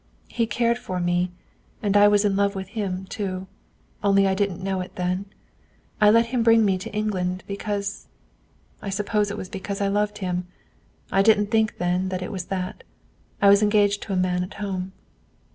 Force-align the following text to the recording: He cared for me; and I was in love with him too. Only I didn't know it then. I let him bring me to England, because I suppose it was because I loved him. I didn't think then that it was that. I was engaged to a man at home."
He 0.29 0.47
cared 0.47 0.79
for 0.79 0.99
me; 0.99 1.29
and 1.83 1.95
I 1.95 2.07
was 2.07 2.25
in 2.25 2.35
love 2.35 2.55
with 2.55 2.69
him 2.69 3.05
too. 3.05 3.45
Only 4.03 4.25
I 4.27 4.33
didn't 4.33 4.63
know 4.63 4.81
it 4.81 4.95
then. 4.95 5.25
I 6.01 6.09
let 6.09 6.25
him 6.33 6.41
bring 6.41 6.65
me 6.65 6.79
to 6.79 6.91
England, 6.91 7.43
because 7.45 8.07
I 8.81 8.89
suppose 8.89 9.29
it 9.29 9.37
was 9.37 9.47
because 9.47 9.79
I 9.79 9.89
loved 9.89 10.17
him. 10.17 10.47
I 11.11 11.21
didn't 11.21 11.51
think 11.51 11.77
then 11.77 12.09
that 12.09 12.23
it 12.23 12.31
was 12.31 12.45
that. 12.45 12.83
I 13.43 13.49
was 13.49 13.61
engaged 13.61 14.01
to 14.01 14.13
a 14.13 14.15
man 14.15 14.41
at 14.43 14.55
home." 14.55 14.91